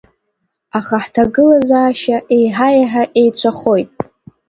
Аха 0.77 0.97
ҳҭагылазаашьа 1.03 2.17
еиҳа-еиҳа 2.35 3.03
еицәахоит. 3.21 3.89